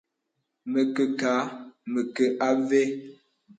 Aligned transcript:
Mə 0.71 0.81
kə 0.95 1.03
kâ, 1.19 1.31
mə 1.91 2.01
kə 2.15 2.25
avə́. 2.47 2.83